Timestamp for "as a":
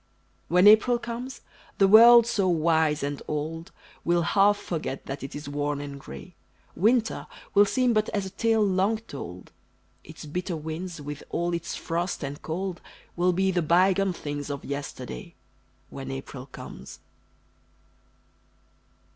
8.09-8.31